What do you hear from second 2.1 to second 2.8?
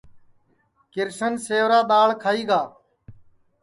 کھائی گا